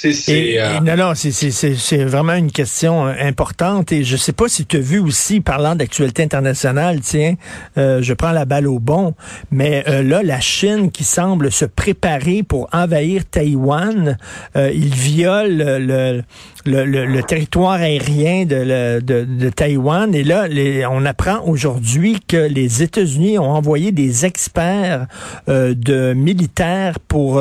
c'est 0.00 0.58
euh, 0.58 0.80
non, 0.80 0.96
non, 0.96 1.12
c'est 1.14 2.04
vraiment 2.04 2.32
une 2.32 2.50
question 2.50 3.06
euh, 3.06 3.14
importante 3.20 3.92
et 3.92 4.02
je 4.02 4.16
sais 4.16 4.32
pas 4.32 4.48
si 4.48 4.64
tu 4.64 4.78
as 4.78 4.80
vu 4.80 4.98
aussi, 4.98 5.40
parlant 5.40 5.74
d'actualité 5.74 6.22
internationale, 6.22 7.00
tiens, 7.00 7.34
euh, 7.76 8.00
je 8.00 8.14
prends 8.14 8.32
la 8.32 8.46
balle 8.46 8.66
au 8.66 8.78
bon, 8.78 9.14
mais 9.50 9.84
là, 10.02 10.22
la 10.22 10.40
Chine 10.40 10.90
qui 10.90 11.04
semble 11.04 11.52
se 11.52 11.64
préparer 11.64 12.42
pour 12.42 12.68
envahir 12.72 13.24
Taïwan, 13.26 14.16
il 14.54 14.94
viole 14.94 15.58
le, 15.58 16.22
le, 16.64 16.84
le, 16.84 17.22
territoire 17.22 17.80
aérien 17.80 18.44
de, 18.44 19.00
de, 19.00 19.24
de, 19.24 19.48
Taïwan 19.50 20.14
et 20.14 20.24
là, 20.24 20.48
les, 20.48 20.86
on 20.86 21.04
apprend 21.04 21.42
aujourd'hui 21.46 22.18
que 22.26 22.36
les 22.36 22.82
États-Unis 22.82 23.38
ont 23.38 23.50
envoyé 23.50 23.92
des 23.92 24.24
experts 24.24 25.06
de 25.48 26.14
militaires 26.14 27.00
pour 27.00 27.40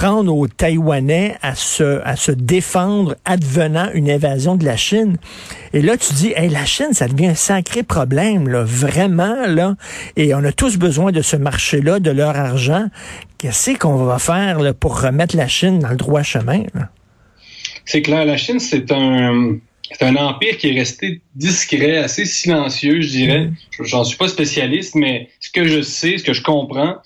apprendre 0.00 0.34
aux 0.34 0.48
Taïwanais 0.48 1.36
à 1.42 1.54
se, 1.54 2.00
à 2.06 2.16
se 2.16 2.32
défendre 2.32 3.16
advenant 3.26 3.90
une 3.92 4.10
invasion 4.10 4.56
de 4.56 4.64
la 4.64 4.78
Chine. 4.78 5.18
Et 5.74 5.82
là, 5.82 5.98
tu 5.98 6.14
dis, 6.14 6.32
hey, 6.34 6.48
la 6.48 6.64
Chine, 6.64 6.92
ça 6.92 7.06
devient 7.06 7.26
un 7.26 7.34
sacré 7.34 7.82
problème, 7.82 8.48
là, 8.48 8.64
vraiment, 8.64 9.46
là. 9.46 9.76
Et 10.16 10.34
on 10.34 10.42
a 10.42 10.52
tous 10.52 10.78
besoin 10.78 11.12
de 11.12 11.20
ce 11.20 11.36
marché-là, 11.36 12.00
de 12.00 12.10
leur 12.10 12.34
argent. 12.34 12.86
Qu'est-ce 13.36 13.72
qu'on 13.72 13.96
va 13.96 14.18
faire 14.18 14.60
là, 14.60 14.72
pour 14.72 15.02
remettre 15.02 15.36
la 15.36 15.48
Chine 15.48 15.80
dans 15.80 15.90
le 15.90 15.96
droit 15.96 16.22
chemin? 16.22 16.62
C'est 17.84 18.00
clair, 18.00 18.24
la 18.24 18.38
Chine, 18.38 18.58
c'est 18.58 18.90
un... 18.92 19.58
C'est 19.92 20.04
un 20.04 20.14
empire 20.14 20.56
qui 20.56 20.68
est 20.68 20.78
resté 20.78 21.20
discret, 21.34 21.96
assez 21.96 22.24
silencieux, 22.24 23.00
je 23.00 23.08
dirais. 23.08 23.46
Mm. 23.46 23.84
J'en 23.86 24.04
suis 24.04 24.16
pas 24.16 24.28
spécialiste, 24.28 24.94
mais 24.94 25.28
ce 25.40 25.50
que 25.50 25.66
je 25.66 25.82
sais, 25.82 26.16
ce 26.16 26.22
que 26.22 26.32
je 26.32 26.42
comprends, 26.42 26.98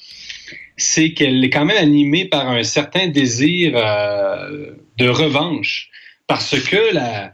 c'est 0.76 1.12
qu'elle 1.12 1.44
est 1.44 1.50
quand 1.50 1.64
même 1.64 1.76
animée 1.76 2.24
par 2.24 2.48
un 2.48 2.62
certain 2.62 3.08
désir 3.08 3.72
euh, 3.76 4.70
de 4.98 5.08
revanche, 5.08 5.90
parce 6.26 6.58
que 6.58 6.94
la, 6.94 7.32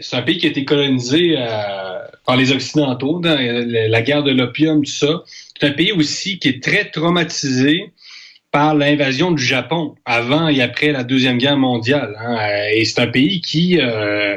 c'est 0.00 0.16
un 0.16 0.22
pays 0.22 0.38
qui 0.38 0.46
a 0.46 0.50
été 0.50 0.64
colonisé 0.64 1.34
euh, 1.36 1.98
par 2.26 2.36
les 2.36 2.52
Occidentaux 2.52 3.20
dans 3.20 3.38
la 3.38 4.02
guerre 4.02 4.22
de 4.22 4.30
l'opium, 4.30 4.84
tout 4.84 4.90
ça. 4.90 5.22
C'est 5.58 5.66
un 5.66 5.72
pays 5.72 5.92
aussi 5.92 6.38
qui 6.38 6.48
est 6.48 6.62
très 6.62 6.84
traumatisé 6.90 7.92
par 8.50 8.74
l'invasion 8.74 9.32
du 9.32 9.42
Japon 9.42 9.94
avant 10.04 10.48
et 10.48 10.60
après 10.60 10.92
la 10.92 11.04
Deuxième 11.04 11.38
Guerre 11.38 11.56
mondiale. 11.56 12.14
Hein. 12.20 12.36
Et 12.74 12.84
c'est 12.84 13.00
un 13.00 13.06
pays 13.06 13.40
qui, 13.40 13.80
euh, 13.80 14.36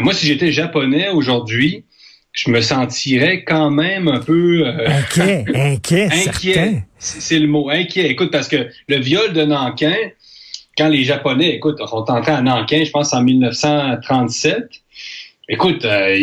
moi, 0.00 0.14
si 0.14 0.26
j'étais 0.26 0.52
japonais 0.52 1.08
aujourd'hui, 1.08 1.84
je 2.32 2.50
me 2.50 2.60
sentirais 2.60 3.42
quand 3.42 3.70
même 3.70 4.06
un 4.06 4.20
peu 4.20 4.66
euh, 4.66 4.88
inquiet, 4.88 5.44
inquiet, 5.52 6.08
inquiet. 6.28 6.84
C'est 7.00 7.38
le 7.38 7.48
mot 7.48 7.70
inquiet. 7.70 8.10
Écoute, 8.10 8.30
parce 8.30 8.46
que 8.46 8.68
le 8.88 8.96
viol 8.98 9.32
de 9.32 9.42
Nankin, 9.42 9.96
quand 10.76 10.88
les 10.88 11.02
Japonais, 11.02 11.54
écoute, 11.54 11.78
sont 11.78 12.10
entrés 12.10 12.32
à 12.32 12.42
Nankin, 12.42 12.84
je 12.84 12.90
pense 12.90 13.14
en 13.14 13.22
1937, 13.22 14.79
Écoute, 15.52 15.84
euh, 15.84 16.16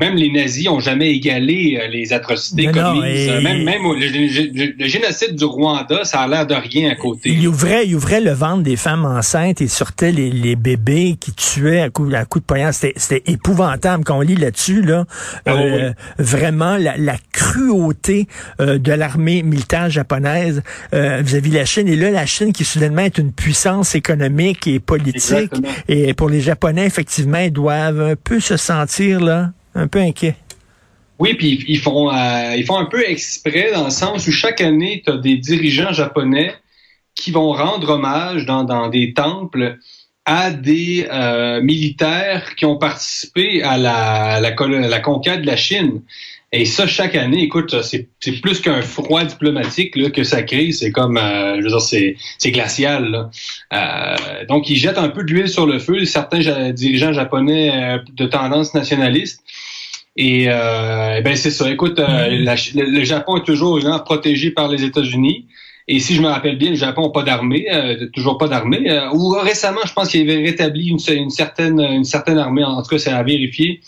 même 0.00 0.16
les 0.16 0.32
nazis 0.32 0.68
ont 0.68 0.80
jamais 0.80 1.12
égalé 1.12 1.78
euh, 1.80 1.86
les 1.86 2.12
atrocités 2.12 2.66
commises. 2.66 3.30
Même, 3.30 3.62
même 3.62 3.82
le, 3.84 4.88
génocide 4.88 5.36
du 5.36 5.44
Rwanda, 5.44 6.02
ça 6.02 6.22
a 6.22 6.26
l'air 6.26 6.44
de 6.44 6.54
rien 6.54 6.90
à 6.90 6.96
côté. 6.96 7.30
Il 7.30 7.46
ouvrait, 7.46 7.86
il 7.86 7.94
ouvrait 7.94 8.20
le 8.20 8.32
ventre 8.32 8.64
des 8.64 8.74
femmes 8.74 9.04
enceintes 9.04 9.60
et 9.60 9.68
sortait 9.68 10.10
les, 10.10 10.32
les 10.32 10.56
bébés 10.56 11.14
qui 11.20 11.32
tuaient 11.32 11.78
à 11.78 11.90
coup, 11.90 12.10
à 12.12 12.24
coup 12.24 12.40
de 12.40 12.44
poignard. 12.44 12.74
C'était 12.74 13.22
épouvantable 13.26 14.02
quand 14.02 14.18
on 14.18 14.22
lit 14.22 14.34
là-dessus. 14.34 14.82
Là, 14.82 15.04
ah 15.46 15.52
euh, 15.52 15.92
Vraiment, 16.18 16.76
la, 16.76 16.96
la 16.96 17.14
cruauté 17.30 18.26
de 18.58 18.92
l'armée 18.92 19.44
militaire 19.44 19.90
japonaise 19.90 20.60
vis-à-vis 20.92 21.50
de 21.50 21.54
la 21.54 21.64
Chine. 21.64 21.86
Et 21.86 21.94
là, 21.94 22.10
la 22.10 22.26
Chine 22.26 22.52
qui 22.52 22.64
soudainement 22.64 23.02
est 23.02 23.18
une 23.18 23.30
puissance 23.30 23.94
économique 23.94 24.66
et 24.66 24.80
politique. 24.80 25.52
Et 25.86 26.14
pour 26.14 26.28
les 26.28 26.40
Japonais, 26.40 26.84
effectivement, 26.84 27.38
ils 27.38 27.52
doivent 27.52 28.16
peut 28.24 28.40
se 28.40 28.56
sentir 28.56 29.20
là 29.20 29.52
un 29.74 29.86
peu 29.86 30.00
inquiet. 30.00 30.36
Oui, 31.18 31.34
puis 31.34 31.64
ils 31.68 31.78
font 31.78 32.12
euh, 32.12 32.56
ils 32.56 32.66
font 32.66 32.78
un 32.78 32.86
peu 32.86 33.08
exprès 33.08 33.70
dans 33.72 33.84
le 33.84 33.90
sens 33.90 34.26
où 34.26 34.32
chaque 34.32 34.60
année, 34.60 35.02
tu 35.04 35.12
as 35.12 35.18
des 35.18 35.36
dirigeants 35.36 35.92
japonais 35.92 36.54
qui 37.14 37.30
vont 37.30 37.52
rendre 37.52 37.90
hommage 37.90 38.44
dans 38.46 38.88
des 38.88 39.14
temples 39.14 39.78
à 40.26 40.50
des 40.50 41.06
euh, 41.12 41.60
militaires 41.60 42.54
qui 42.54 42.64
ont 42.64 42.76
participé 42.76 43.62
à 43.62 43.76
la, 43.76 44.40
la, 44.40 44.50
la, 44.50 45.00
conquête 45.00 45.42
de 45.42 45.46
la 45.46 45.56
Chine. 45.56 46.00
Et 46.56 46.66
ça, 46.66 46.86
chaque 46.86 47.16
année, 47.16 47.42
écoute, 47.42 47.74
c'est 47.82 48.08
plus 48.40 48.60
qu'un 48.60 48.80
froid 48.80 49.24
diplomatique 49.24 49.96
là, 49.96 50.10
que 50.10 50.22
ça 50.22 50.44
crée. 50.44 50.70
C'est 50.70 50.92
comme, 50.92 51.16
euh, 51.16 51.56
je 51.56 51.62
veux 51.62 51.68
dire, 51.68 52.16
c'est, 52.38 52.50
glacial. 52.52 53.28
Euh, 53.72 54.14
donc, 54.48 54.70
ils 54.70 54.76
jettent 54.76 54.98
un 54.98 55.08
peu 55.08 55.24
d'huile 55.24 55.48
sur 55.48 55.66
le 55.66 55.80
feu. 55.80 56.04
Certains 56.04 56.70
dirigeants 56.70 57.12
japonais 57.12 57.72
euh, 57.74 57.98
de 58.12 58.26
tendance 58.26 58.72
nationaliste. 58.72 59.42
Et 60.16 60.46
ben 60.46 61.34
c'est 61.34 61.50
ça. 61.50 61.68
Écoute, 61.68 61.98
le, 61.98 63.04
Japon 63.04 63.38
est 63.38 63.44
toujours 63.44 63.80
protégé 64.04 64.52
par 64.52 64.68
les 64.68 64.84
États-Unis. 64.84 65.46
Et 65.86 66.00
si 66.00 66.14
je 66.14 66.22
me 66.22 66.28
rappelle 66.28 66.56
bien, 66.56 66.70
le 66.70 66.76
Japon 66.76 67.02
n'a 67.02 67.08
pas 67.10 67.22
d'armée, 67.22 67.66
toujours 68.14 68.38
pas 68.38 68.48
d'armée. 68.48 68.98
ou 69.12 69.28
récemment, 69.30 69.80
je 69.84 69.92
pense 69.92 70.08
qu'il 70.08 70.22
avait 70.22 70.42
rétabli 70.42 70.88
une, 70.88 70.98
une, 71.14 71.30
certaine, 71.30 71.78
une 71.78 72.04
certaine 72.04 72.38
armée. 72.38 72.64
En 72.64 72.82
tout 72.82 72.88
cas, 72.88 72.98
c'est 72.98 73.12
à 73.12 73.22
vérifier 73.22 73.80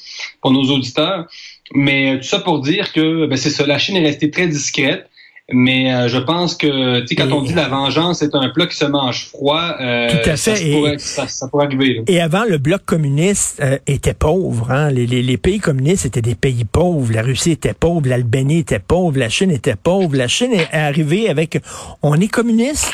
pour 0.42 0.50
nos 0.50 0.64
auditeurs. 0.64 1.26
Mais 1.74 2.14
euh, 2.14 2.16
tout 2.18 2.24
ça 2.24 2.38
pour 2.40 2.60
dire 2.60 2.92
que 2.92 3.26
ben, 3.26 3.36
c'est 3.36 3.50
ça, 3.50 3.66
la 3.66 3.78
Chine 3.78 3.96
est 3.96 4.02
restée 4.02 4.30
très 4.30 4.46
discrète. 4.46 5.08
Mais 5.52 5.94
euh, 5.94 6.08
je 6.08 6.18
pense 6.18 6.56
que, 6.56 7.00
tu 7.02 7.06
sais, 7.06 7.14
quand 7.14 7.30
on 7.30 7.42
dit 7.42 7.54
la 7.54 7.68
vengeance, 7.68 8.18
c'est 8.18 8.34
un 8.34 8.48
plat 8.48 8.66
qui 8.66 8.76
se 8.76 8.84
mange 8.84 9.26
froid. 9.26 9.76
Euh, 9.80 10.08
Tout 10.08 10.30
à 10.30 10.36
fait. 10.36 10.56
Ça, 10.56 10.64
pourrait, 10.72 10.98
ça, 10.98 11.48
pourrait 11.48 11.66
arriver. 11.66 12.02
Et 12.08 12.20
avant, 12.20 12.42
le 12.44 12.58
bloc 12.58 12.84
communiste 12.84 13.62
était 13.86 14.14
pauvre. 14.14 14.72
Hein? 14.72 14.90
Les, 14.90 15.06
les, 15.06 15.22
les, 15.22 15.36
pays 15.36 15.60
communistes 15.60 16.04
étaient 16.04 16.20
des 16.20 16.34
pays 16.34 16.64
pauvres. 16.64 17.12
La 17.12 17.22
Russie 17.22 17.52
était 17.52 17.74
pauvre, 17.74 18.08
l'Albanie 18.08 18.58
était 18.58 18.80
pauvre, 18.80 19.18
la 19.18 19.28
Chine 19.28 19.52
était 19.52 19.76
pauvre. 19.76 20.16
La 20.16 20.26
Chine 20.26 20.52
est 20.52 20.74
arrivée 20.74 21.28
avec, 21.28 21.60
on 22.02 22.16
est 22.16 22.26
communiste. 22.28 22.92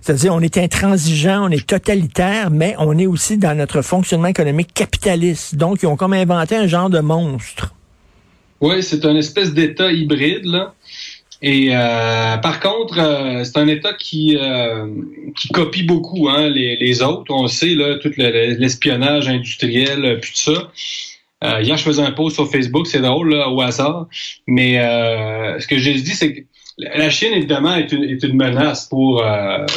C'est-à-dire, 0.00 0.34
on 0.34 0.40
est 0.40 0.58
intransigeant, 0.58 1.46
on 1.46 1.50
est 1.50 1.64
totalitaire, 1.64 2.50
mais 2.50 2.74
on 2.80 2.98
est 2.98 3.06
aussi 3.06 3.38
dans 3.38 3.56
notre 3.56 3.80
fonctionnement 3.82 4.26
économique 4.26 4.74
capitaliste. 4.74 5.54
Donc, 5.54 5.84
ils 5.84 5.86
ont 5.86 5.96
comme 5.96 6.14
inventé 6.14 6.56
un 6.56 6.66
genre 6.66 6.90
de 6.90 6.98
monstre. 6.98 7.72
Oui, 8.60 8.82
c'est 8.82 9.04
un 9.04 9.14
espèce 9.16 9.54
d'État 9.54 9.92
hybride, 9.92 10.44
là. 10.44 10.74
Et 11.42 11.70
euh, 11.72 12.36
par 12.36 12.60
contre, 12.60 12.98
euh, 13.00 13.42
c'est 13.42 13.58
un 13.58 13.66
État 13.66 13.92
qui 13.94 14.38
euh, 14.40 14.86
qui 15.36 15.48
copie 15.48 15.82
beaucoup 15.82 16.28
hein, 16.28 16.48
les, 16.48 16.76
les, 16.76 17.02
autres. 17.02 17.34
On 17.34 17.48
sait 17.48 17.74
là 17.74 17.98
tout 17.98 18.12
l'espionnage 18.16 19.28
industriel, 19.28 20.20
puis 20.20 20.30
tout 20.30 20.52
ça. 20.52 21.60
hier, 21.60 21.76
je 21.76 21.82
faisais 21.82 22.02
un 22.02 22.12
post 22.12 22.36
sur 22.36 22.48
Facebook, 22.48 22.86
c'est 22.86 23.00
drôle 23.00 23.34
là, 23.34 23.48
au 23.48 23.60
hasard, 23.60 24.06
mais 24.46 24.74
ce 25.58 25.66
que 25.66 25.78
j'ai 25.78 25.94
dit, 25.94 26.12
c'est 26.12 26.32
que 26.32 26.40
la 26.78 27.10
Chine 27.10 27.32
évidemment 27.34 27.74
est 27.74 27.90
une, 27.90 28.04
est 28.04 28.22
une 28.22 28.36
menace 28.36 28.86
pour 28.86 29.24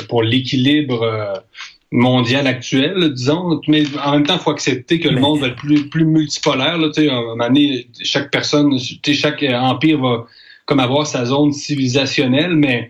pour 0.07 0.22
l'équilibre 0.22 1.43
mondial 1.91 2.45
actuel, 2.45 3.12
disons. 3.13 3.60
Mais 3.67 3.84
en 4.03 4.12
même 4.12 4.24
temps, 4.27 4.36
il 4.36 4.39
faut 4.39 4.51
accepter 4.51 5.00
que 5.00 5.10
le 5.10 5.19
monde 5.19 5.39
va 5.39 5.48
être 5.48 5.55
plus, 5.55 5.89
plus 5.89 6.05
multipolaire. 6.05 6.77
Là, 6.77 6.89
à 6.95 7.01
un 7.01 7.22
moment 7.22 7.48
donné, 7.48 7.88
chaque 8.03 8.29
personne, 8.29 8.77
chaque 8.79 9.43
empire 9.43 10.00
va 10.00 10.27
comme 10.65 10.79
avoir 10.79 11.05
sa 11.07 11.25
zone 11.25 11.53
civilisationnelle, 11.53 12.55
mais 12.55 12.89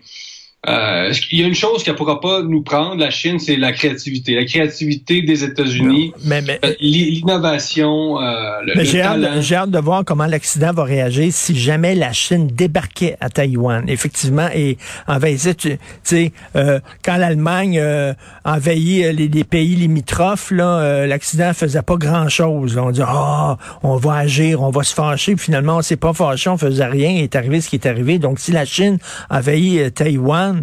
euh, 0.68 1.12
il 1.30 1.40
y 1.40 1.44
a 1.44 1.46
une 1.46 1.54
chose 1.54 1.84
qui 1.84 1.90
ne 1.90 1.94
pourra 1.94 2.20
pas 2.20 2.42
nous 2.42 2.62
prendre, 2.62 2.96
la 2.96 3.10
Chine, 3.10 3.38
c'est 3.38 3.56
la 3.56 3.72
créativité. 3.72 4.34
La 4.34 4.44
créativité 4.44 5.22
des 5.22 5.44
États-Unis, 5.44 6.12
euh, 6.28 6.74
l'innovation, 6.80 8.20
euh, 8.20 8.60
le, 8.64 8.84
j'ai 8.84 9.02
hâte, 9.02 9.70
de 9.70 9.78
voir 9.78 10.04
comment 10.04 10.26
l'accident 10.26 10.72
va 10.72 10.84
réagir 10.84 11.28
si 11.30 11.56
jamais 11.56 11.94
la 11.94 12.12
Chine 12.12 12.48
débarquait 12.48 13.16
à 13.20 13.30
Taïwan, 13.30 13.84
effectivement, 13.88 14.48
et 14.54 14.76
envahissait, 15.06 15.54
tu 15.54 15.78
sais, 16.02 16.32
euh, 16.56 16.80
quand 17.04 17.16
l'Allemagne 17.16 17.78
euh, 17.78 18.12
envahit 18.44 19.12
les, 19.14 19.28
les, 19.28 19.44
pays 19.44 19.76
limitrophes, 19.76 20.50
là, 20.50 21.06
l'accident 21.06 21.52
faisait 21.54 21.82
pas 21.82 21.96
grand-chose. 21.96 22.76
On 22.76 22.90
dit, 22.90 23.02
ah, 23.04 23.56
on 23.82 23.96
va 23.96 24.14
agir, 24.14 24.62
on 24.62 24.70
va 24.70 24.82
se 24.82 24.94
fâcher, 24.94 25.36
puis 25.36 25.44
finalement, 25.44 25.76
on 25.76 25.82
s'est 25.82 25.96
pas 25.96 26.12
fâché, 26.12 26.50
on 26.50 26.58
faisait 26.58 26.86
rien, 26.86 27.10
il 27.10 27.22
est 27.22 27.36
arrivé 27.36 27.60
ce 27.60 27.68
qui 27.68 27.76
est 27.76 27.86
arrivé. 27.86 28.18
Donc, 28.18 28.40
si 28.40 28.50
la 28.50 28.64
Chine 28.64 28.98
envahit 29.30 29.94
Taïwan, 29.94 30.55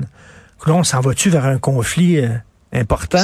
Là, 0.65 0.75
on 0.75 0.83
s'en 0.83 1.01
va-tu 1.01 1.29
vers 1.29 1.45
un 1.45 1.57
conflit 1.57 2.19
euh, 2.19 2.29
important? 2.71 3.19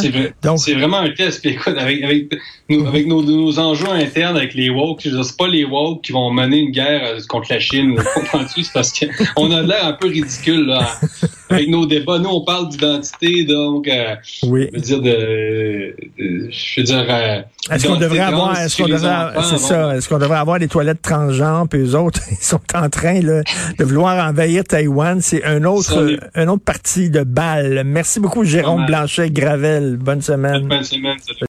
C'est 0.57 0.73
vraiment 0.73 0.99
un 0.99 1.09
test. 1.11 1.45
écoute, 1.45 1.75
avec, 1.77 2.03
avec, 2.03 3.07
nos, 3.07 3.59
enjeux 3.59 3.89
internes 3.89 4.35
avec 4.35 4.53
les 4.53 4.69
woke, 4.69 5.01
c'est 5.01 5.37
pas 5.37 5.47
les 5.47 5.63
woke 5.63 6.01
qui 6.03 6.11
vont 6.11 6.31
mener 6.31 6.57
une 6.57 6.71
guerre 6.71 7.03
euh, 7.03 7.19
contre 7.27 7.51
la 7.51 7.59
Chine. 7.59 7.95
C'est 8.47 8.73
parce 8.73 8.93
qu'on 9.35 9.51
a 9.51 9.61
l'air 9.61 9.85
un 9.85 9.93
peu 9.93 10.07
ridicule 10.07 10.65
là, 10.65 10.99
avec 11.49 11.69
nos 11.69 11.85
débats. 11.85 12.19
Nous, 12.19 12.29
on 12.29 12.43
parle 12.43 12.69
d'identité, 12.69 13.43
donc, 13.43 13.87
euh, 13.87 14.15
oui. 14.43 14.69
je 14.71 14.77
veux 14.77 14.81
dire, 14.81 15.01
de, 15.01 15.95
de 16.19 16.49
je 16.51 16.79
veux 16.79 16.83
dire, 16.83 17.05
euh, 17.09 17.41
est-ce 17.71 17.87
qu'on 17.87 17.97
devrait 17.97 18.19
avoir, 18.19 18.59
est-ce 18.59 18.81
qu'on 18.81 18.87
devrait, 18.87 19.33
c'est 19.43 19.57
ça, 19.57 19.95
est-ce 19.95 20.07
qu'on 20.09 20.19
devrait 20.19 20.37
avoir 20.37 20.59
des 20.59 20.67
toilettes 20.67 21.01
transgenres, 21.01 21.67
puis 21.67 21.79
eux 21.79 21.95
autres, 21.95 22.21
ils 22.31 22.37
sont 22.43 22.61
en 22.73 22.89
train 22.89 23.21
là, 23.21 23.41
de 23.77 23.83
vouloir 23.83 24.27
envahir 24.27 24.63
Taïwan. 24.63 25.21
C'est 25.21 25.43
un 25.43 25.63
autre, 25.63 26.17
un 26.35 26.47
autre 26.47 26.63
parti 26.63 27.09
de 27.09 27.23
balle. 27.23 27.83
Merci 27.85 28.19
beaucoup, 28.19 28.43
Jérôme 28.43 28.85
Blanchet-Gravel. 28.85 29.97
Bonne 29.97 30.21
semaine. 30.21 30.67
Bonne 30.67 30.83
semaine. 30.83 31.17